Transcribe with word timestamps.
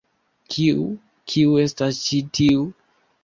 Kiu... 0.53 0.85
kiu 1.33 1.59
estas 1.65 2.01
ĉi 2.07 2.21
tiu? 2.39 2.67